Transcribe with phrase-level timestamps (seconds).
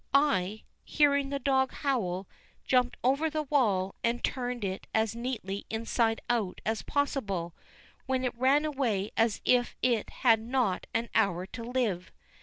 [0.15, 2.27] I, hearing the dog howl,
[2.65, 7.53] jumped over the wall; and turned it as neatly inside out as possible,
[8.07, 12.11] when it ran away as if it had not an hour to live.